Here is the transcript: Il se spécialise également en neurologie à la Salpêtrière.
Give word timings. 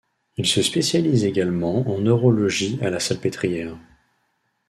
Il 0.37 0.47
se 0.47 0.63
spécialise 0.63 1.25
également 1.25 1.87
en 1.87 1.99
neurologie 1.99 2.79
à 2.81 2.89
la 2.89 2.99
Salpêtrière. 2.99 3.77